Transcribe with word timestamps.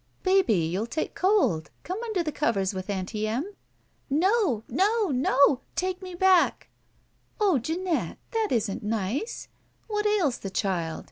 "Baby, 0.23 0.71
youTl 0.73 0.89
take 0.89 1.13
cold. 1.13 1.69
Come 1.83 2.01
under 2.03 2.23
covers 2.31 2.73
with 2.73 2.89
Aunty 2.89 3.27
Em?" 3.27 3.51
"No! 4.09 4.63
No! 4.67 5.09
No! 5.09 5.61
Take 5.75 6.01
me 6.01 6.15
back." 6.15 6.69
"Oh, 7.39 7.59
Jeanette, 7.59 8.17
that 8.31 8.47
isn't 8.49 8.81
nice! 8.81 9.47
What 9.87 10.07
ails 10.07 10.39
the 10.39 10.49
child? 10.49 10.99